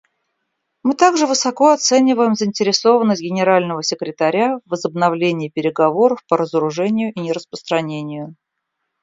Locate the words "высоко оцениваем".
1.27-2.33